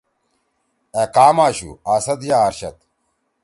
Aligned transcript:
أ 1.01 1.03
کام 1.15 1.37
آشُو؟ 1.47 1.69
اسد 1.95 2.19
یا 2.29 2.37
اارشد؟ 2.43 2.77